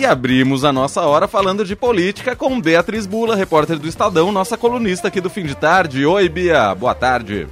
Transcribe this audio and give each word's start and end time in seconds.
E 0.00 0.06
abrimos 0.06 0.64
a 0.64 0.72
nossa 0.72 1.02
hora 1.02 1.28
falando 1.28 1.62
de 1.62 1.76
política 1.76 2.34
com 2.34 2.58
Beatriz 2.58 3.04
Bula, 3.04 3.36
repórter 3.36 3.78
do 3.78 3.86
Estadão, 3.86 4.32
nossa 4.32 4.56
colunista 4.56 5.08
aqui 5.08 5.20
do 5.20 5.28
fim 5.28 5.44
de 5.44 5.54
tarde. 5.54 6.06
Oi, 6.06 6.26
Bia, 6.26 6.74
boa 6.74 6.94
tarde. 6.94 7.46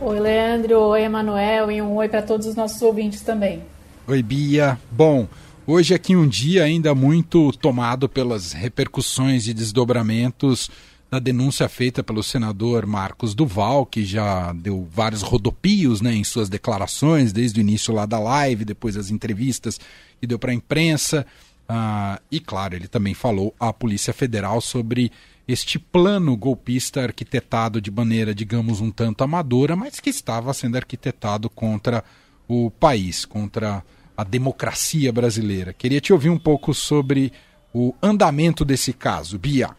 Oi, 0.00 0.18
Leandro, 0.18 0.78
oi, 0.78 1.02
Emanuel, 1.02 1.70
e 1.70 1.82
um 1.82 1.94
oi 1.96 2.08
para 2.08 2.22
todos 2.22 2.46
os 2.46 2.56
nossos 2.56 2.80
ouvintes 2.80 3.20
também. 3.20 3.62
Oi, 4.08 4.22
Bia. 4.22 4.80
Bom, 4.90 5.28
hoje 5.66 5.92
aqui 5.92 6.16
um 6.16 6.26
dia 6.26 6.64
ainda 6.64 6.94
muito 6.94 7.52
tomado 7.52 8.08
pelas 8.08 8.52
repercussões 8.52 9.46
e 9.46 9.52
desdobramentos 9.52 10.70
da 11.10 11.18
denúncia 11.18 11.68
feita 11.68 12.02
pelo 12.02 12.22
senador 12.22 12.86
Marcos 12.86 13.34
Duval, 13.34 13.84
que 13.84 14.06
já 14.06 14.54
deu 14.54 14.88
vários 14.90 15.20
rodopios 15.20 16.00
né, 16.00 16.14
em 16.14 16.24
suas 16.24 16.48
declarações, 16.48 17.30
desde 17.30 17.60
o 17.60 17.62
início 17.62 17.92
lá 17.92 18.06
da 18.06 18.18
live, 18.18 18.64
depois 18.64 18.94
das 18.94 19.10
entrevistas 19.10 19.78
que 20.18 20.26
deu 20.26 20.38
para 20.38 20.50
a 20.50 20.54
imprensa. 20.54 21.26
Uh, 21.68 22.20
e, 22.30 22.40
claro, 22.40 22.74
ele 22.74 22.88
também 22.88 23.14
falou 23.14 23.54
à 23.58 23.72
Polícia 23.72 24.12
Federal 24.12 24.60
sobre 24.60 25.10
este 25.46 25.78
plano 25.78 26.36
golpista 26.36 27.02
arquitetado 27.02 27.80
de 27.80 27.90
maneira, 27.90 28.34
digamos, 28.34 28.80
um 28.80 28.90
tanto 28.90 29.24
amadora, 29.24 29.76
mas 29.76 30.00
que 30.00 30.10
estava 30.10 30.52
sendo 30.52 30.76
arquitetado 30.76 31.48
contra 31.50 32.04
o 32.48 32.70
país, 32.70 33.24
contra 33.24 33.82
a 34.16 34.24
democracia 34.24 35.12
brasileira. 35.12 35.72
Queria 35.72 36.00
te 36.00 36.12
ouvir 36.12 36.30
um 36.30 36.38
pouco 36.38 36.72
sobre 36.72 37.32
o 37.72 37.94
andamento 38.02 38.64
desse 38.64 38.92
caso, 38.92 39.38
Bia. 39.38 39.70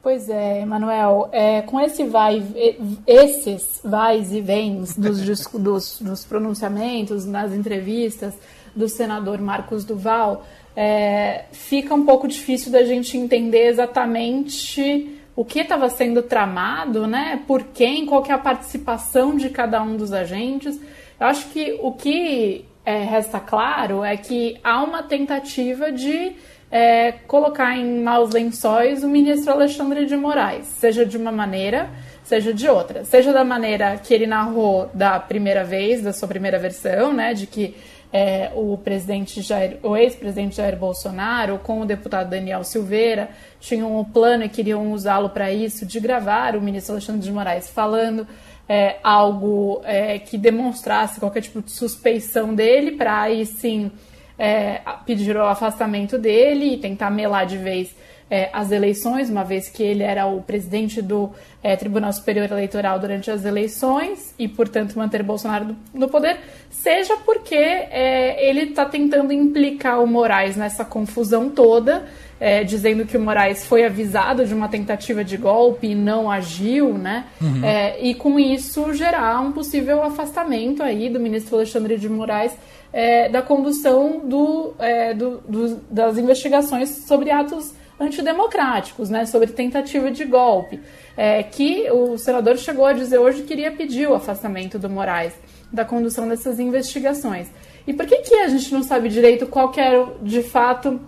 Pois 0.00 0.28
é, 0.28 0.62
Emanuel, 0.62 1.28
é, 1.32 1.60
com 1.62 1.80
esse 1.80 2.04
vai, 2.04 2.42
esses 3.06 3.80
vais 3.84 4.32
e 4.32 4.40
vens 4.40 4.96
dos, 4.96 5.48
dos, 5.50 5.98
dos, 6.00 6.24
pronunciamentos, 6.24 7.26
nas 7.26 7.52
entrevistas 7.52 8.32
do 8.78 8.88
senador 8.88 9.40
Marcos 9.40 9.84
Duval, 9.84 10.46
é, 10.76 11.46
fica 11.50 11.92
um 11.92 12.04
pouco 12.04 12.28
difícil 12.28 12.70
da 12.70 12.84
gente 12.84 13.18
entender 13.18 13.66
exatamente 13.66 15.18
o 15.34 15.44
que 15.44 15.58
estava 15.60 15.88
sendo 15.90 16.22
tramado, 16.22 17.06
né? 17.06 17.42
Por 17.46 17.64
quem, 17.64 18.06
qual 18.06 18.22
que 18.22 18.30
é 18.30 18.34
a 18.34 18.38
participação 18.38 19.36
de 19.36 19.50
cada 19.50 19.82
um 19.82 19.96
dos 19.96 20.12
agentes. 20.12 20.80
Eu 21.18 21.26
acho 21.26 21.48
que 21.48 21.78
o 21.82 21.92
que 21.92 22.64
é, 22.84 23.02
resta 23.02 23.40
claro 23.40 24.04
é 24.04 24.16
que 24.16 24.56
há 24.62 24.82
uma 24.82 25.02
tentativa 25.02 25.90
de 25.90 26.32
é, 26.70 27.12
colocar 27.26 27.76
em 27.76 28.00
maus 28.02 28.30
lençóis 28.30 29.02
o 29.02 29.08
ministro 29.08 29.52
Alexandre 29.52 30.06
de 30.06 30.16
Moraes, 30.16 30.66
seja 30.66 31.04
de 31.04 31.16
uma 31.16 31.32
maneira, 31.32 31.88
seja 32.22 32.52
de 32.52 32.68
outra. 32.68 33.04
Seja 33.04 33.32
da 33.32 33.42
maneira 33.42 33.96
que 33.96 34.12
ele 34.12 34.26
narrou 34.26 34.90
da 34.92 35.18
primeira 35.18 35.64
vez, 35.64 36.02
da 36.02 36.12
sua 36.12 36.28
primeira 36.28 36.58
versão, 36.58 37.12
né, 37.12 37.32
de 37.34 37.46
que 37.46 37.74
é, 38.12 38.50
o 38.54 38.76
presidente 38.78 39.42
Jair, 39.42 39.78
o 39.82 39.96
ex-presidente 39.96 40.56
Jair 40.56 40.76
Bolsonaro 40.76 41.58
com 41.58 41.80
o 41.80 41.86
deputado 41.86 42.30
Daniel 42.30 42.64
Silveira 42.64 43.30
tinham 43.60 43.98
um 43.98 44.04
plano 44.04 44.44
e 44.44 44.48
queriam 44.48 44.92
usá-lo 44.92 45.30
para 45.30 45.52
isso, 45.52 45.84
de 45.84 46.00
gravar 46.00 46.56
o 46.56 46.60
ministro 46.60 46.94
Alexandre 46.94 47.22
de 47.22 47.32
Moraes 47.32 47.68
falando 47.68 48.26
é, 48.68 48.96
algo 49.02 49.80
é, 49.84 50.18
que 50.18 50.38
demonstrasse 50.38 51.20
qualquer 51.20 51.42
tipo 51.42 51.62
de 51.62 51.70
suspeição 51.70 52.54
dele, 52.54 52.92
para 52.92 53.22
aí 53.22 53.44
sim 53.44 53.90
é, 54.38 54.80
pedir 55.04 55.36
o 55.36 55.44
afastamento 55.44 56.18
dele 56.18 56.74
e 56.74 56.78
tentar 56.78 57.10
melar 57.10 57.44
de 57.44 57.58
vez 57.58 57.94
é, 58.30 58.50
as 58.52 58.70
eleições, 58.70 59.30
uma 59.30 59.42
vez 59.42 59.68
que 59.68 59.82
ele 59.82 60.02
era 60.02 60.26
o 60.26 60.42
presidente 60.42 61.00
do 61.00 61.30
é, 61.62 61.74
Tribunal 61.76 62.12
Superior 62.12 62.50
Eleitoral 62.50 62.98
durante 62.98 63.30
as 63.30 63.44
eleições 63.44 64.34
e, 64.38 64.46
portanto, 64.46 64.98
manter 64.98 65.22
Bolsonaro 65.22 65.74
no 65.94 66.08
poder, 66.08 66.38
seja 66.70 67.16
porque 67.24 67.54
é, 67.54 68.48
ele 68.48 68.70
está 68.70 68.84
tentando 68.84 69.32
implicar 69.32 70.02
o 70.02 70.06
Moraes 70.06 70.56
nessa 70.56 70.84
confusão 70.84 71.48
toda, 71.48 72.06
é, 72.38 72.62
dizendo 72.62 73.04
que 73.04 73.16
o 73.16 73.20
Moraes 73.20 73.66
foi 73.66 73.84
avisado 73.84 74.44
de 74.44 74.54
uma 74.54 74.68
tentativa 74.68 75.24
de 75.24 75.36
golpe 75.36 75.88
e 75.88 75.94
não 75.94 76.30
agiu, 76.30 76.96
né? 76.96 77.24
Uhum. 77.40 77.64
É, 77.64 78.00
e 78.00 78.14
com 78.14 78.38
isso 78.38 78.92
gerar 78.92 79.40
um 79.40 79.52
possível 79.52 80.02
afastamento 80.02 80.82
aí 80.82 81.08
do 81.08 81.18
ministro 81.18 81.56
Alexandre 81.56 81.96
de 81.96 82.08
Moraes 82.08 82.52
é, 82.92 83.28
da 83.28 83.42
condução 83.42 84.20
do, 84.24 84.74
é, 84.78 85.14
do, 85.14 85.38
do, 85.48 85.76
das 85.90 86.16
investigações 86.16 86.88
sobre 87.06 87.30
atos 87.30 87.74
antidemocráticos, 87.98 89.10
né, 89.10 89.26
sobre 89.26 89.48
tentativa 89.48 90.10
de 90.10 90.24
golpe, 90.24 90.80
é, 91.16 91.42
que 91.42 91.90
o 91.90 92.16
senador 92.16 92.56
chegou 92.56 92.86
a 92.86 92.92
dizer 92.92 93.18
hoje 93.18 93.42
que 93.42 93.52
iria 93.52 93.72
pedir 93.72 94.08
o 94.08 94.14
afastamento 94.14 94.78
do 94.78 94.88
Moraes 94.88 95.34
da 95.72 95.84
condução 95.84 96.28
dessas 96.28 96.58
investigações. 96.58 97.48
E 97.86 97.92
por 97.92 98.06
que, 98.06 98.18
que 98.18 98.34
a 98.34 98.48
gente 98.48 98.72
não 98.72 98.82
sabe 98.82 99.08
direito 99.08 99.46
qual 99.46 99.72
era, 99.76 100.06
de 100.22 100.42
fato, 100.42 101.00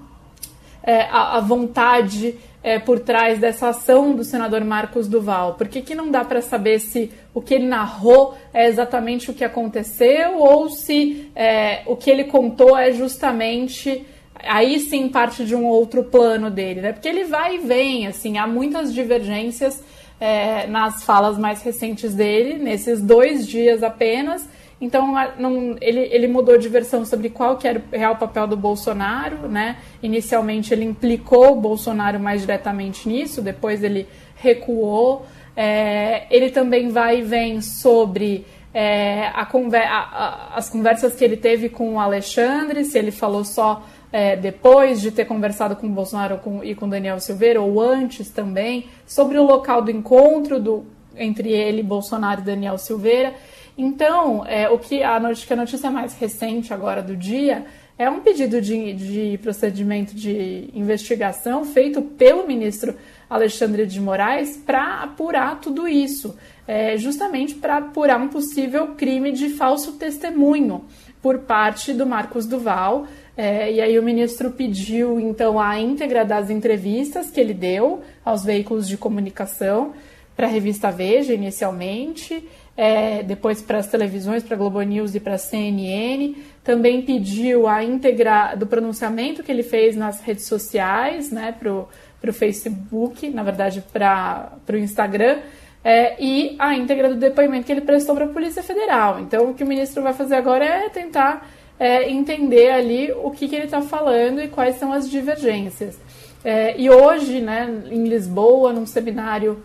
é, 0.83 1.03
a, 1.03 1.37
a 1.37 1.41
vontade 1.41 2.37
é, 2.63 2.79
por 2.79 3.01
trás 3.01 3.39
dessa 3.39 3.69
ação 3.69 4.15
do 4.15 4.25
senador 4.25 4.65
Marcos 4.65 5.07
Duval? 5.07 5.55
Por 5.55 5.69
que, 5.69 5.83
que 5.83 5.95
não 5.95 6.11
dá 6.11 6.25
para 6.25 6.43
saber 6.43 6.79
se 6.81 7.11
o 7.33 7.41
que 7.41 7.55
ele 7.55 7.67
narrou 7.67 8.35
é 8.53 8.67
exatamente 8.67 9.31
o 9.31 9.35
que 9.35 9.45
aconteceu 9.45 10.39
ou 10.39 10.69
se 10.69 11.31
é, 11.37 11.83
o 11.87 11.97
que 11.97 12.11
ele 12.11 12.25
contou 12.25 12.77
é 12.77 12.93
justamente 12.93 14.07
aí 14.45 14.79
sim 14.81 15.09
parte 15.09 15.45
de 15.45 15.55
um 15.55 15.67
outro 15.67 16.05
plano 16.05 16.51
dele, 16.51 16.81
né? 16.81 16.93
Porque 16.93 17.09
ele 17.09 17.25
vai 17.25 17.57
e 17.57 17.59
vem, 17.59 18.07
assim, 18.07 18.39
há 18.39 18.47
muitas 18.47 18.93
divergências 18.93 19.83
é, 20.21 20.67
nas 20.67 21.03
falas 21.03 21.39
mais 21.39 21.63
recentes 21.63 22.15
dele, 22.15 22.59
nesses 22.59 23.01
dois 23.01 23.47
dias 23.47 23.83
apenas. 23.83 24.49
Então, 24.81 25.15
não, 25.39 25.77
ele, 25.81 26.01
ele 26.11 26.27
mudou 26.27 26.57
de 26.57 26.69
versão 26.69 27.05
sobre 27.05 27.29
qual 27.29 27.59
que 27.59 27.69
era 27.69 27.79
o 27.79 27.97
real 27.97 28.17
papel 28.17 28.47
do 28.47 28.57
Bolsonaro, 28.57 29.47
né? 29.49 29.77
Inicialmente 30.03 30.73
ele 30.73 30.85
implicou 30.85 31.53
o 31.53 31.61
Bolsonaro 31.61 32.19
mais 32.19 32.41
diretamente 32.41 33.07
nisso, 33.07 33.43
depois 33.43 33.85
ele 33.85 34.09
recuou. 34.37 35.27
É, 35.55 36.27
ele 36.31 36.51
também 36.51 36.89
vai 36.89 37.19
e 37.19 37.23
vem 37.23 37.61
sobre 37.61 38.47
é, 38.73 39.27
a 39.35 39.43
a, 39.43 39.79
a, 39.89 40.57
as 40.57 40.71
conversas 40.71 41.15
que 41.15 41.25
ele 41.25 41.37
teve 41.37 41.69
com 41.69 41.95
o 41.95 42.01
Alexandre, 42.01 42.85
se 42.85 42.99
ele 42.99 43.11
falou 43.11 43.45
só 43.45 43.83
é, 44.13 44.37
depois 44.37 45.01
de 45.01 45.11
ter 45.11 45.25
conversado 45.25 45.77
com 45.77 45.89
Bolsonaro 45.89 46.39
com, 46.39 46.65
e 46.65 46.75
com 46.75 46.89
Daniel 46.89 47.21
Silveira, 47.21 47.61
ou 47.61 47.81
antes 47.81 48.31
também, 48.31 48.87
sobre 49.07 49.39
o 49.39 49.45
local 49.45 49.83
do 49.83 49.91
encontro 49.91 50.61
do, 50.61 50.85
entre 51.17 51.51
ele, 51.51 51.83
Bolsonaro 51.83 52.41
e 52.41 52.45
Daniel 52.45 52.79
Silveira. 52.79 53.35
Então, 53.79 54.45
é, 54.47 54.69
o 54.69 54.79
que 54.79 55.03
a 55.03 55.19
notícia, 55.19 55.55
a 55.55 55.57
notícia 55.57 55.91
mais 55.91 56.15
recente 56.15 56.75
agora 56.75 57.03
do 57.03 57.17
dia 57.17 57.65
é 57.97 58.09
um 58.09 58.21
pedido 58.21 58.61
de, 58.63 58.95
de 58.95 59.39
procedimento 59.43 60.15
de 60.15 60.71
investigação 60.73 61.67
feito 61.67 62.01
pelo 62.01 62.47
ministro 62.47 62.97
Alexandre 63.29 63.85
de 63.85 64.01
Moraes 64.01 64.57
para 64.57 65.03
apurar 65.03 65.61
tudo 65.61 65.87
isso, 65.87 66.35
é, 66.67 66.97
justamente 66.97 67.55
para 67.55 67.77
apurar 67.77 68.19
um 68.19 68.29
possível 68.29 68.95
crime 68.95 69.33
de 69.33 69.51
falso 69.51 69.93
testemunho 69.93 70.87
por 71.21 71.41
parte 71.41 71.93
do 71.93 72.07
Marcos 72.07 72.47
Duval. 72.47 73.07
É, 73.43 73.73
e 73.73 73.81
aí 73.81 73.99
o 73.99 74.03
ministro 74.03 74.51
pediu 74.51 75.19
então 75.19 75.59
a 75.59 75.81
íntegra 75.81 76.27
das 76.27 76.51
entrevistas 76.51 77.31
que 77.31 77.41
ele 77.41 77.55
deu 77.55 78.03
aos 78.23 78.45
veículos 78.45 78.87
de 78.87 78.99
comunicação 78.99 79.95
para 80.37 80.47
a 80.47 80.51
revista 80.51 80.91
Veja 80.91 81.33
inicialmente, 81.33 82.47
é, 82.77 83.23
depois 83.23 83.63
para 83.63 83.79
as 83.79 83.87
televisões, 83.87 84.43
para 84.43 84.57
a 84.57 84.59
Globo 84.59 84.83
News 84.83 85.15
e 85.15 85.21
para 85.21 85.37
a 85.37 85.39
CNN. 85.39 86.35
Também 86.63 87.01
pediu 87.01 87.67
a 87.67 87.83
íntegra 87.83 88.55
do 88.55 88.67
pronunciamento 88.67 89.43
que 89.43 89.51
ele 89.51 89.63
fez 89.63 89.97
nas 89.97 90.21
redes 90.21 90.45
sociais, 90.45 91.31
né, 91.31 91.57
para 91.59 91.73
o 91.73 92.33
Facebook, 92.35 93.31
na 93.31 93.43
verdade 93.43 93.83
para 93.91 94.61
o 94.71 94.77
Instagram, 94.77 95.39
é, 95.83 96.23
e 96.23 96.57
a 96.59 96.77
íntegra 96.77 97.09
do 97.09 97.17
depoimento 97.17 97.65
que 97.65 97.73
ele 97.73 97.81
prestou 97.81 98.15
para 98.15 98.27
a 98.27 98.29
Polícia 98.29 98.63
Federal. 98.63 99.19
Então, 99.19 99.49
o 99.49 99.55
que 99.55 99.65
o 99.65 99.67
ministro 99.67 100.03
vai 100.03 100.13
fazer 100.13 100.35
agora 100.35 100.63
é 100.63 100.91
tentar 100.91 101.49
é, 101.81 102.11
entender 102.11 102.71
ali 102.71 103.11
o 103.11 103.31
que, 103.31 103.49
que 103.49 103.57
ele 103.57 103.65
está 103.65 103.81
falando 103.81 104.43
e 104.43 104.49
quais 104.49 104.77
são 104.77 104.93
as 104.93 105.11
divergências. 105.11 105.99
É, 106.45 106.79
e 106.79 106.91
hoje, 106.91 107.41
né, 107.41 107.85
em 107.91 108.05
Lisboa, 108.05 108.71
num 108.71 108.85
seminário 108.85 109.63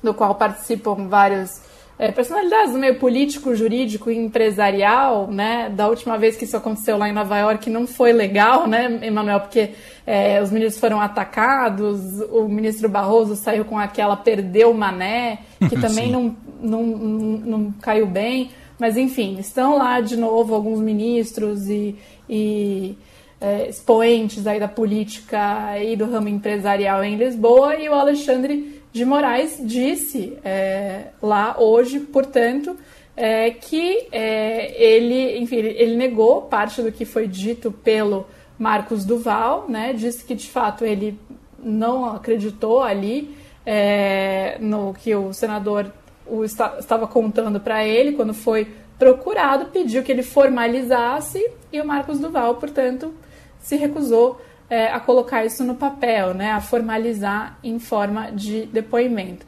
do 0.00 0.14
qual 0.14 0.36
participam 0.36 1.08
vários 1.08 1.60
é, 1.98 2.10
personalidades 2.10 2.72
do 2.72 2.78
meio 2.78 2.98
político, 2.98 3.54
jurídico 3.54 4.10
e 4.10 4.16
empresarial, 4.16 5.26
né? 5.26 5.68
Da 5.68 5.86
última 5.86 6.16
vez 6.16 6.34
que 6.34 6.44
isso 6.44 6.56
aconteceu 6.56 6.96
lá 6.96 7.08
em 7.08 7.12
Nova 7.12 7.36
York 7.36 7.68
não 7.68 7.86
foi 7.86 8.12
legal, 8.12 8.66
né, 8.66 9.00
Emanuel? 9.02 9.40
Porque 9.40 9.72
é, 10.06 10.40
os 10.40 10.50
ministros 10.50 10.80
foram 10.80 10.98
atacados, 10.98 12.20
o 12.30 12.48
ministro 12.48 12.88
Barroso 12.88 13.36
saiu 13.36 13.66
com 13.66 13.78
aquela 13.78 14.16
perdeu 14.16 14.72
mané, 14.72 15.40
que 15.68 15.76
também 15.78 16.10
não, 16.10 16.34
não, 16.62 16.82
não, 16.82 17.38
não 17.38 17.72
caiu 17.82 18.06
bem. 18.06 18.50
Mas 18.80 18.96
enfim, 18.96 19.38
estão 19.38 19.76
lá 19.76 20.00
de 20.00 20.16
novo 20.16 20.54
alguns 20.54 20.80
ministros 20.80 21.68
e, 21.68 21.94
e 22.26 22.96
é, 23.38 23.68
expoentes 23.68 24.46
aí 24.46 24.58
da 24.58 24.68
política 24.68 25.78
e 25.78 25.94
do 25.94 26.06
ramo 26.06 26.28
empresarial 26.28 27.04
em 27.04 27.16
Lisboa. 27.16 27.76
E 27.76 27.90
o 27.90 27.92
Alexandre 27.92 28.80
de 28.90 29.04
Moraes 29.04 29.60
disse 29.62 30.38
é, 30.42 31.08
lá 31.22 31.56
hoje, 31.58 32.00
portanto, 32.00 32.74
é, 33.14 33.50
que 33.50 34.08
é, 34.10 34.82
ele, 34.82 35.38
enfim, 35.38 35.56
ele 35.56 35.94
negou 35.94 36.42
parte 36.42 36.80
do 36.80 36.90
que 36.90 37.04
foi 37.04 37.28
dito 37.28 37.70
pelo 37.70 38.26
Marcos 38.58 39.04
Duval, 39.04 39.66
né, 39.68 39.92
disse 39.92 40.24
que 40.24 40.34
de 40.34 40.48
fato 40.48 40.86
ele 40.86 41.18
não 41.62 42.06
acreditou 42.06 42.82
ali 42.82 43.36
é, 43.64 44.56
no 44.58 44.94
que 44.94 45.14
o 45.14 45.32
senador 45.32 45.92
o 46.30 46.44
estava 46.44 47.06
contando 47.06 47.60
para 47.60 47.84
ele 47.84 48.12
quando 48.12 48.32
foi 48.32 48.68
procurado, 48.98 49.66
pediu 49.66 50.02
que 50.02 50.12
ele 50.12 50.22
formalizasse 50.22 51.42
e 51.72 51.80
o 51.80 51.86
Marcos 51.86 52.18
Duval, 52.18 52.56
portanto, 52.56 53.14
se 53.58 53.76
recusou 53.76 54.40
é, 54.68 54.86
a 54.86 55.00
colocar 55.00 55.44
isso 55.44 55.64
no 55.64 55.74
papel, 55.74 56.34
né, 56.34 56.52
a 56.52 56.60
formalizar 56.60 57.58
em 57.64 57.78
forma 57.78 58.30
de 58.30 58.66
depoimento. 58.66 59.46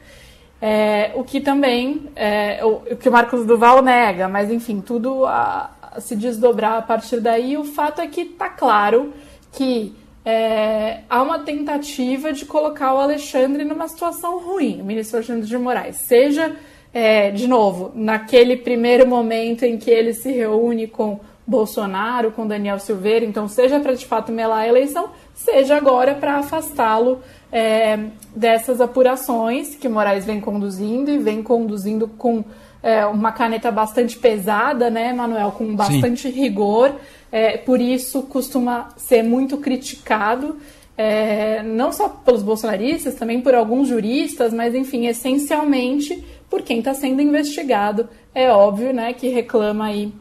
É, 0.61 1.11
o 1.15 1.23
que 1.23 1.39
também, 1.41 2.09
é, 2.15 2.63
o, 2.63 2.81
o, 2.91 2.95
que 2.95 3.09
o 3.09 3.11
Marcos 3.11 3.45
Duval 3.45 3.81
nega, 3.81 4.27
mas 4.27 4.49
enfim, 4.49 4.81
tudo 4.81 5.25
a, 5.25 5.71
a 5.81 5.99
se 5.99 6.15
desdobrar 6.15 6.77
a 6.77 6.81
partir 6.81 7.19
daí. 7.19 7.57
O 7.57 7.63
fato 7.65 8.01
é 8.01 8.07
que 8.07 8.21
está 8.21 8.49
claro 8.49 9.13
que 9.51 9.93
é, 10.25 11.01
há 11.09 11.21
uma 11.21 11.39
tentativa 11.39 12.31
de 12.31 12.45
colocar 12.45 12.93
o 12.93 12.97
Alexandre 12.97 13.65
numa 13.65 13.87
situação 13.87 14.39
ruim, 14.39 14.81
o 14.81 14.85
ministro 14.85 15.17
Alexandre 15.17 15.45
de 15.45 15.57
Moraes. 15.57 15.97
Seja, 15.97 16.55
é, 16.93 17.31
de 17.31 17.47
novo, 17.47 17.91
naquele 17.95 18.55
primeiro 18.55 19.07
momento 19.07 19.63
em 19.63 19.77
que 19.77 19.89
ele 19.89 20.13
se 20.13 20.31
reúne 20.31 20.85
com 20.87 21.19
Bolsonaro, 21.45 22.31
com 22.31 22.47
Daniel 22.47 22.79
Silveira, 22.79 23.25
então 23.25 23.47
seja 23.47 23.79
para 23.79 23.93
de 23.93 24.05
fato 24.05 24.31
melar 24.31 24.59
a 24.59 24.67
eleição, 24.67 25.09
seja 25.33 25.75
agora 25.75 26.15
para 26.15 26.37
afastá-lo 26.37 27.19
é, 27.51 27.99
dessas 28.35 28.79
apurações 28.79 29.75
que 29.75 29.89
Moraes 29.89 30.25
vem 30.25 30.39
conduzindo 30.39 31.11
e 31.11 31.17
vem 31.17 31.43
conduzindo 31.43 32.07
com 32.07 32.45
é, 32.81 33.05
uma 33.05 33.31
caneta 33.31 33.71
bastante 33.71 34.17
pesada, 34.17 34.89
né, 34.89 35.11
Manuel, 35.13 35.51
com 35.51 35.75
bastante 35.75 36.31
Sim. 36.31 36.41
rigor, 36.41 36.95
é, 37.31 37.57
por 37.57 37.81
isso 37.81 38.23
costuma 38.23 38.89
ser 38.95 39.23
muito 39.23 39.57
criticado. 39.57 40.57
É, 40.95 41.63
não 41.63 41.91
só 41.91 42.07
pelos 42.07 42.43
bolsonaristas, 42.43 43.15
também 43.15 43.41
por 43.41 43.55
alguns 43.55 43.87
juristas, 43.87 44.53
mas 44.53 44.75
enfim, 44.75 45.07
essencialmente 45.07 46.23
por 46.53 46.61
quem 46.61 46.77
está 46.77 46.93
sendo 46.93 47.19
investigado, 47.19 48.07
é 48.31 48.47
óbvio, 48.51 48.93
né, 48.93 49.11
que 49.11 49.27
reclama 49.27 49.85
aí 49.85 50.13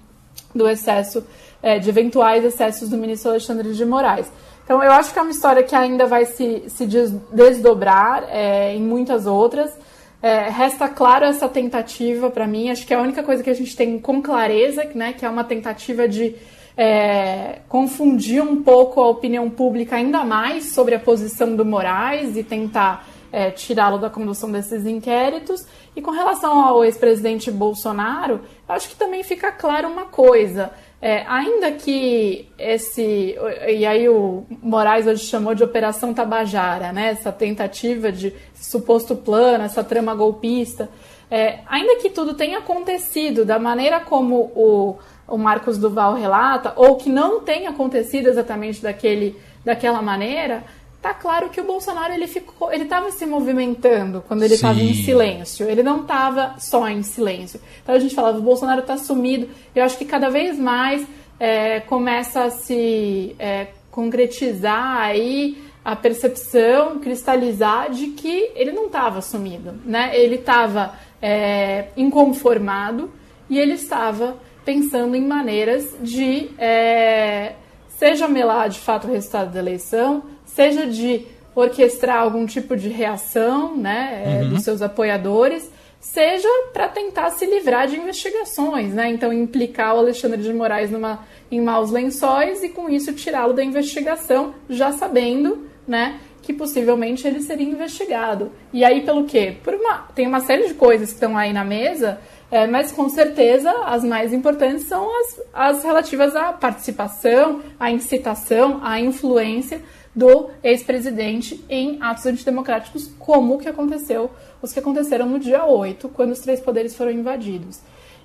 do 0.55 0.67
excesso, 0.67 1.23
é, 1.63 1.79
de 1.79 1.91
eventuais 1.91 2.43
excessos 2.43 2.89
do 2.89 2.97
ministro 2.97 3.33
Alexandre 3.33 3.75
de 3.75 3.85
Moraes. 3.85 4.33
Então, 4.65 4.83
eu 4.83 4.91
acho 4.93 5.13
que 5.13 5.19
é 5.19 5.23
uma 5.23 5.31
história 5.31 5.63
que 5.63 5.75
ainda 5.75 6.07
vai 6.07 6.25
se, 6.25 6.65
se 6.69 6.87
desdobrar 6.87 8.25
é, 8.31 8.75
em 8.75 8.81
muitas 8.81 9.27
outras. 9.27 9.77
É, 10.23 10.49
resta 10.49 10.89
claro 10.89 11.27
essa 11.27 11.51
tentativa 11.51 12.31
para 12.31 12.47
mim. 12.47 12.71
Acho 12.71 12.87
que 12.87 12.95
é 12.95 12.97
a 12.97 13.03
única 13.03 13.23
coisa 13.23 13.43
que 13.43 13.51
a 13.51 13.55
gente 13.55 13.77
tem 13.77 13.99
com 13.99 14.23
clareza, 14.23 14.89
né, 14.95 15.13
que 15.13 15.27
é 15.27 15.29
uma 15.29 15.45
tentativa 15.45 16.09
de 16.09 16.35
é, 16.79 17.59
confundir 17.69 18.43
um 18.43 18.63
pouco 18.63 19.03
a 19.03 19.09
opinião 19.11 19.51
pública 19.51 19.97
ainda 19.97 20.25
mais 20.25 20.73
sobre 20.73 20.95
a 20.95 20.99
posição 20.99 21.55
do 21.55 21.63
Moraes 21.63 22.39
e 22.39 22.43
tentar 22.43 23.07
é, 23.33 23.51
tirá-lo 23.51 23.99
da 23.99 24.11
condução 24.11 24.53
desses 24.53 24.87
inquéritos. 24.87 25.67
E 25.97 26.03
com 26.03 26.11
relação 26.11 26.63
ao 26.63 26.85
ex-presidente 26.85 27.51
Bolsonaro, 27.51 28.43
acho 28.69 28.91
que 28.91 28.97
também 28.97 29.25
fica 29.25 29.51
claro 29.51 29.89
uma 29.89 30.05
coisa. 30.05 30.71
É, 31.01 31.25
ainda 31.27 31.73
que 31.73 32.49
esse. 32.57 33.35
E 33.67 33.85
aí 33.85 34.09
o 34.09 34.45
Moraes 34.63 35.07
hoje 35.07 35.25
chamou 35.25 35.53
de 35.53 35.65
Operação 35.65 36.15
Tabajara, 36.15 36.93
né? 36.93 37.09
Essa 37.09 37.33
tentativa 37.33 38.13
de 38.13 38.33
suposto 38.55 39.17
plano, 39.17 39.65
essa 39.65 39.83
trama 39.83 40.15
golpista. 40.15 40.89
É, 41.29 41.61
ainda 41.67 41.97
que 41.97 42.11
tudo 42.11 42.35
tenha 42.35 42.59
acontecido 42.59 43.45
da 43.45 43.59
maneira 43.59 44.01
como 44.01 44.53
o, 44.55 44.97
o 45.27 45.39
Marcos 45.39 45.79
Duval 45.79 46.15
relata, 46.15 46.75
ou 46.77 46.97
que 46.97 47.09
não 47.09 47.41
tenha 47.41 47.71
acontecido 47.71 48.29
exatamente 48.29 48.83
daquele, 48.83 49.35
daquela 49.65 50.03
maneira, 50.03 50.63
tá 51.03 51.13
claro 51.13 51.51
que 51.51 51.61
o 51.61 51.65
Bolsonaro 51.65 52.15
ele 52.15 52.29
ficou, 52.29 52.73
ele 52.73 52.85
estava 52.85 53.11
se 53.11 53.27
movimentando 53.27 54.23
quando 54.27 54.45
ele 54.45 54.55
estava 54.55 54.81
em 54.81 54.95
silêncio. 54.95 55.69
Ele 55.69 55.83
não 55.83 56.03
estava 56.03 56.55
só 56.59 56.89
em 56.89 57.03
silêncio. 57.03 57.61
Então 57.83 57.95
a 57.95 57.99
gente 57.99 58.15
falava, 58.15 58.39
o 58.39 58.43
Bolsonaro 58.43 58.81
está 58.81 58.97
sumido. 58.97 59.49
Eu 59.75 59.85
acho 59.85 59.99
que 59.99 60.05
cada 60.05 60.31
vez 60.31 60.57
mais 60.57 61.05
é, 61.41 61.81
começa 61.81 62.45
a 62.45 62.51
se 62.51 63.35
é, 63.37 63.67
concretizar 63.91 64.99
aí 64.99 65.59
a 65.85 65.97
percepção, 65.97 67.01
cristalizar 67.01 67.91
de 67.91 68.09
que 68.09 68.53
ele 68.55 68.71
não 68.71 68.87
estava 68.87 69.21
sumido, 69.21 69.75
né? 69.85 70.13
Ele 70.15 70.37
estava 70.37 70.95
é, 71.21 71.89
inconformado 71.97 73.11
e 73.51 73.59
ele 73.59 73.73
estava 73.73 74.37
pensando 74.65 75.17
em 75.17 75.27
maneiras 75.27 75.97
de 76.01 76.51
é, 76.57 77.55
seja 77.89 78.29
melar 78.29 78.69
de 78.69 78.79
fato 78.79 79.09
o 79.09 79.11
resultado 79.11 79.53
da 79.53 79.59
eleição, 79.59 80.23
seja 80.55 80.87
de 80.87 81.27
orquestrar 81.55 82.21
algum 82.21 82.47
tipo 82.47 82.77
de 82.77 82.89
reação 82.89 83.77
né, 83.77 84.23
é, 84.25 84.43
uhum. 84.43 84.51
dos 84.51 84.63
seus 84.63 84.81
apoiadores, 84.81 85.71
seja 86.01 86.49
para 86.73 86.89
tentar 86.89 87.31
se 87.31 87.47
livrar 87.47 87.87
de 87.87 87.97
investigações, 87.97 88.93
né? 88.93 89.09
Então 89.11 89.33
implicar 89.33 89.95
o 89.95 89.99
Alexandre 89.99 90.43
de 90.43 90.53
Moraes 90.53 90.91
numa, 90.91 91.21
em 91.51 91.61
maus 91.61 91.91
lençóis 91.91 92.63
e 92.63 92.71
com 92.71 92.91
isso 92.91 93.13
tirá-lo 93.13 93.53
da 93.53 93.63
investigação, 93.63 94.53
já 94.69 94.91
sabendo, 94.91 95.69
né, 95.87 96.19
que 96.43 96.53
possivelmente 96.53 97.27
ele 97.27 97.41
seria 97.41 97.69
investigado. 97.69 98.51
E 98.73 98.85
aí 98.85 99.03
pelo 99.03 99.25
quê? 99.25 99.57
Por 99.63 99.75
uma, 99.75 100.09
tem 100.15 100.27
uma 100.27 100.41
série 100.41 100.67
de 100.67 100.75
coisas 100.75 101.11
que 101.11 101.15
estão 101.15 101.37
aí 101.37 101.53
na 101.53 101.65
mesa, 101.65 102.19
é, 102.51 102.67
mas 102.67 102.91
com 102.91 103.09
certeza 103.09 103.71
as 103.85 104.03
mais 104.03 104.33
importantes 104.33 104.87
são 104.87 105.09
as, 105.21 105.41
as 105.55 105.85
relativas 105.85 106.35
à 106.35 106.53
participação, 106.53 107.63
à 107.79 107.93
incitação, 107.93 108.81
à 108.83 108.99
influência 108.99 109.81
do 110.15 110.51
ex-presidente 110.63 111.65
em 111.69 111.99
atos 112.01 112.27
antidemocráticos, 112.27 113.11
como 113.19 113.55
o 113.55 113.59
que 113.59 113.69
aconteceu, 113.69 114.31
os 114.61 114.73
que 114.73 114.79
aconteceram 114.79 115.27
no 115.27 115.39
dia 115.39 115.65
8, 115.65 116.09
quando 116.11 116.33
os 116.33 116.41
três 116.41 116.61
poderes 116.61 116.95
foram 116.95 117.11
invadidos. 117.11 117.81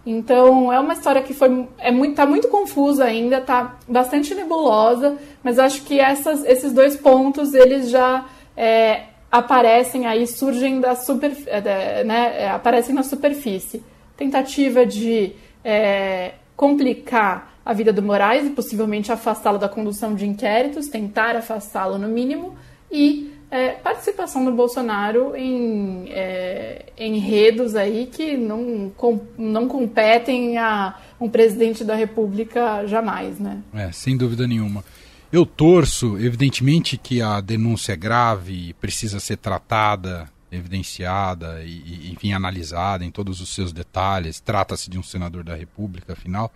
Então, 0.05 0.71
é 0.71 0.79
uma 0.79 0.93
história 0.93 1.21
que 1.21 1.33
foi 1.33 1.67
é 1.77 1.91
muito, 1.91 2.15
tá 2.15 2.25
muito 2.25 2.47
confusa 2.47 3.03
ainda, 3.03 3.41
tá 3.41 3.77
bastante 3.87 4.33
nebulosa, 4.33 5.17
mas 5.43 5.59
acho 5.59 5.83
que 5.83 5.99
essas, 5.99 6.45
esses 6.45 6.71
dois 6.71 6.95
pontos, 6.95 7.53
eles 7.53 7.89
já 7.89 8.25
é, 8.55 9.03
aparecem 9.29 10.05
aí, 10.05 10.25
surgem 10.25 10.79
da 10.79 10.95
super, 10.95 11.31
é, 11.47 12.03
né, 12.05 12.43
é, 12.43 12.49
aparecem 12.49 12.95
na 12.95 13.03
superfície. 13.03 13.83
Tentativa 14.15 14.85
de 14.85 15.33
é, 15.63 16.35
complicar 16.55 17.56
a 17.67 17.73
vida 17.73 17.91
do 17.91 18.01
Moraes 18.01 18.47
e 18.47 18.51
possivelmente 18.51 19.11
afastá-lo 19.11 19.57
da 19.57 19.67
condução 19.67 20.15
de 20.15 20.25
inquéritos, 20.25 20.87
tentar 20.87 21.35
afastá-lo 21.35 21.97
no 21.97 22.07
mínimo, 22.07 22.55
e 22.89 23.33
é, 23.51 23.71
participação 23.71 24.45
do 24.45 24.53
Bolsonaro 24.53 25.35
em 25.35 26.05
é, 26.09 26.85
enredos 26.97 27.75
aí 27.75 28.09
que 28.09 28.37
não, 28.37 28.89
com, 28.95 29.19
não 29.37 29.67
competem 29.67 30.57
a 30.57 30.97
um 31.19 31.27
presidente 31.29 31.83
da 31.83 31.93
República 31.93 32.87
jamais, 32.87 33.37
né? 33.37 33.61
É, 33.73 33.91
sem 33.91 34.15
dúvida 34.15 34.47
nenhuma. 34.47 34.81
Eu 35.29 35.45
torço, 35.45 36.17
evidentemente 36.17 36.97
que 36.97 37.21
a 37.21 37.41
denúncia 37.41 37.91
é 37.91 37.97
grave, 37.97 38.73
precisa 38.75 39.19
ser 39.19 39.35
tratada, 39.35 40.29
evidenciada 40.49 41.61
e, 41.65 42.13
enfim, 42.13 42.31
analisada 42.31 43.03
em 43.03 43.11
todos 43.11 43.41
os 43.41 43.53
seus 43.53 43.73
detalhes. 43.73 44.39
Trata-se 44.39 44.89
de 44.89 44.97
um 44.97 45.03
senador 45.03 45.43
da 45.43 45.53
República, 45.53 46.13
afinal 46.13 46.49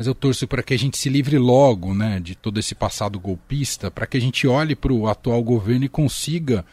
mas 0.00 0.06
eu 0.06 0.14
torço 0.14 0.48
para 0.48 0.62
que 0.62 0.72
a 0.72 0.78
gente 0.78 0.96
se 0.96 1.10
livre 1.10 1.36
logo 1.36 1.92
né, 1.92 2.18
de 2.20 2.34
todo 2.34 2.58
esse 2.58 2.74
passado 2.74 3.20
golpista, 3.20 3.90
para 3.90 4.06
que 4.06 4.16
a 4.16 4.20
gente 4.20 4.46
olhe 4.46 4.74
para 4.74 4.94
o 4.94 5.06
atual 5.06 5.42
governo 5.42 5.84
e 5.84 5.90
consiga 5.90 6.64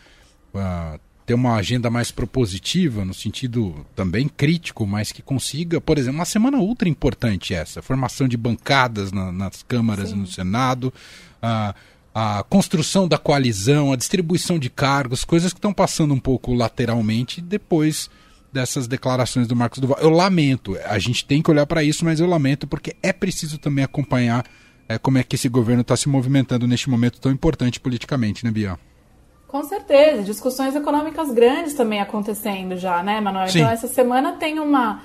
uh, 0.53 0.97
ter 1.25 1.33
uma 1.33 1.55
agenda 1.55 1.89
mais 1.89 2.09
propositiva, 2.09 3.03
no 3.03 3.13
sentido 3.13 3.85
também 3.93 4.29
crítico, 4.29 4.87
mas 4.87 5.11
que 5.11 5.21
consiga, 5.21 5.81
por 5.81 5.97
exemplo, 5.97 6.19
uma 6.19 6.23
semana 6.23 6.57
ultra 6.57 6.87
importante 6.87 7.53
essa, 7.53 7.81
formação 7.81 8.29
de 8.29 8.37
bancadas 8.37 9.11
na, 9.11 9.29
nas 9.29 9.61
câmaras 9.61 10.07
Sim. 10.07 10.15
e 10.15 10.19
no 10.19 10.27
Senado, 10.27 10.93
uh, 11.43 11.75
a 12.15 12.45
construção 12.47 13.09
da 13.09 13.17
coalizão, 13.17 13.91
a 13.91 13.97
distribuição 13.97 14.57
de 14.57 14.69
cargos, 14.69 15.25
coisas 15.25 15.51
que 15.51 15.59
estão 15.59 15.73
passando 15.73 16.13
um 16.13 16.19
pouco 16.19 16.53
lateralmente 16.53 17.41
depois 17.41 18.09
dessas 18.57 18.87
declarações 18.87 19.47
do 19.47 19.55
Marcos 19.55 19.79
Duval. 19.79 19.99
Eu 20.01 20.09
lamento, 20.09 20.75
a 20.85 20.97
gente 20.97 21.23
tem 21.23 21.41
que 21.41 21.51
olhar 21.51 21.65
para 21.67 21.83
isso, 21.83 22.03
mas 22.03 22.19
eu 22.19 22.27
lamento 22.27 22.65
porque 22.65 22.95
é 23.03 23.13
preciso 23.13 23.59
também 23.59 23.83
acompanhar 23.83 24.43
é, 24.89 24.97
como 24.97 25.19
é 25.19 25.23
que 25.23 25.35
esse 25.35 25.47
governo 25.47 25.81
está 25.81 25.95
se 25.95 26.09
movimentando 26.09 26.67
neste 26.67 26.89
momento 26.89 27.21
tão 27.21 27.31
importante 27.31 27.79
politicamente, 27.79 28.43
né, 28.43 28.49
Bia? 28.49 28.79
Com 29.47 29.63
certeza, 29.63 30.23
discussões 30.23 30.75
econômicas 30.75 31.31
grandes 31.31 31.75
também 31.75 32.01
acontecendo 32.01 32.75
já, 32.77 33.03
né, 33.03 33.21
Manuel? 33.21 33.47
Sim. 33.47 33.59
Então 33.59 33.71
essa 33.71 33.87
semana 33.87 34.33
tem 34.33 34.59
uma, 34.59 35.03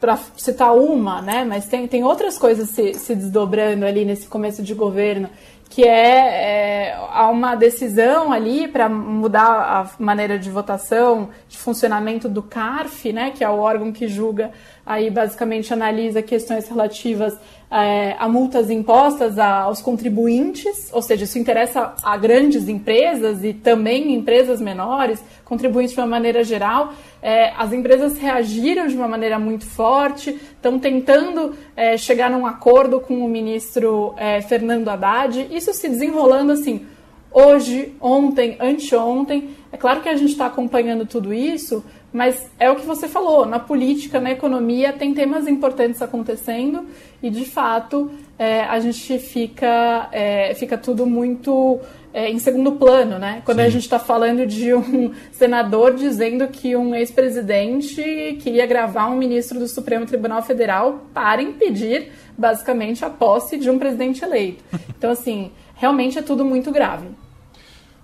para 0.00 0.18
citar 0.36 0.74
uma, 0.74 1.22
né, 1.22 1.44
mas 1.44 1.66
tem, 1.66 1.86
tem 1.86 2.02
outras 2.02 2.36
coisas 2.36 2.68
se, 2.68 2.94
se 2.94 3.14
desdobrando 3.14 3.86
ali 3.86 4.04
nesse 4.04 4.26
começo 4.26 4.60
de 4.60 4.74
governo 4.74 5.30
que 5.68 5.84
é, 5.84 6.92
é 6.92 6.98
há 7.10 7.28
uma 7.28 7.54
decisão 7.54 8.32
ali 8.32 8.68
para 8.68 8.88
mudar 8.88 9.46
a 9.46 9.90
maneira 10.02 10.38
de 10.38 10.50
votação, 10.50 11.30
de 11.48 11.58
funcionamento 11.58 12.28
do 12.28 12.42
CARF, 12.42 13.12
né, 13.12 13.30
que 13.30 13.44
é 13.44 13.48
o 13.48 13.58
órgão 13.58 13.92
que 13.92 14.08
julga, 14.08 14.50
aí 14.84 15.10
basicamente 15.10 15.72
analisa 15.72 16.22
questões 16.22 16.68
relativas 16.68 17.38
é, 17.70 18.16
a 18.18 18.28
multas 18.28 18.70
impostas 18.70 19.38
aos 19.38 19.82
contribuintes, 19.82 20.90
ou 20.92 21.02
seja, 21.02 21.24
isso 21.24 21.38
interessa 21.38 21.94
a 22.02 22.16
grandes 22.16 22.68
empresas 22.68 23.44
e 23.44 23.52
também 23.52 24.14
empresas 24.14 24.60
menores, 24.60 25.22
contribuintes 25.44 25.94
de 25.94 26.00
uma 26.00 26.06
maneira 26.06 26.42
geral. 26.42 26.92
É, 27.22 27.52
as 27.56 27.72
empresas 27.72 28.16
reagiram 28.16 28.86
de 28.86 28.96
uma 28.96 29.08
maneira 29.08 29.38
muito 29.38 29.66
forte, 29.66 30.30
estão 30.30 30.78
tentando 30.78 31.54
é, 31.76 31.96
chegar 31.96 32.30
num 32.30 32.46
acordo 32.46 33.00
com 33.00 33.24
o 33.24 33.28
ministro 33.28 34.14
é, 34.16 34.40
Fernando 34.40 34.88
Haddad, 34.88 35.48
isso 35.50 35.72
se 35.74 35.88
desenrolando 35.88 36.52
assim 36.52 36.86
hoje, 37.32 37.94
ontem, 38.00 38.56
anteontem. 38.60 39.50
É 39.70 39.76
claro 39.76 40.00
que 40.00 40.08
a 40.08 40.16
gente 40.16 40.32
está 40.32 40.46
acompanhando 40.46 41.06
tudo 41.06 41.32
isso, 41.32 41.84
mas 42.12 42.50
é 42.58 42.70
o 42.70 42.76
que 42.76 42.86
você 42.86 43.06
falou, 43.06 43.44
na 43.44 43.58
política, 43.58 44.18
na 44.18 44.30
economia, 44.30 44.92
tem 44.92 45.12
temas 45.12 45.46
importantes 45.46 46.00
acontecendo 46.00 46.86
e, 47.22 47.28
de 47.28 47.44
fato, 47.44 48.10
é, 48.38 48.62
a 48.62 48.80
gente 48.80 49.18
fica, 49.18 50.08
é, 50.10 50.54
fica 50.54 50.78
tudo 50.78 51.06
muito 51.06 51.78
é, 52.12 52.30
em 52.30 52.38
segundo 52.38 52.72
plano, 52.72 53.18
né? 53.18 53.42
Quando 53.44 53.58
Sim. 53.58 53.64
a 53.64 53.68
gente 53.68 53.82
está 53.82 53.98
falando 53.98 54.46
de 54.46 54.74
um 54.74 55.12
senador 55.32 55.94
dizendo 55.94 56.46
que 56.48 56.74
um 56.74 56.94
ex-presidente 56.94 58.38
queria 58.40 58.66
gravar 58.66 59.08
um 59.08 59.16
ministro 59.16 59.58
do 59.58 59.68
Supremo 59.68 60.06
Tribunal 60.06 60.42
Federal 60.42 61.06
para 61.12 61.42
impedir, 61.42 62.12
basicamente, 62.36 63.04
a 63.04 63.10
posse 63.10 63.58
de 63.58 63.68
um 63.68 63.78
presidente 63.78 64.24
eleito. 64.24 64.64
Então, 64.88 65.10
assim, 65.10 65.52
realmente 65.74 66.18
é 66.18 66.22
tudo 66.22 66.44
muito 66.44 66.70
grave. 66.70 67.08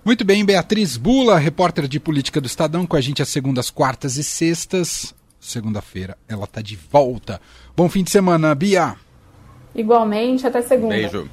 Muito 0.03 0.23
bem, 0.23 0.45
Beatriz 0.45 0.97
Bula, 0.97 1.39
repórter 1.39 1.87
de 1.87 1.99
política 1.99 2.39
do 2.39 2.45
Estadão, 2.45 2.85
com 2.85 2.95
a 2.95 3.01
gente 3.01 3.23
às 3.23 3.29
segundas, 3.29 3.71
quartas 3.71 4.17
e 4.17 4.23
sextas. 4.23 5.15
Segunda-feira 5.39 6.15
ela 6.27 6.45
está 6.45 6.61
de 6.61 6.75
volta. 6.75 7.41
Bom 7.75 7.89
fim 7.89 8.03
de 8.03 8.11
semana, 8.11 8.53
Bia. 8.53 8.95
Igualmente, 9.73 10.45
até 10.45 10.61
segunda. 10.61 10.95
Beijo. 10.95 11.29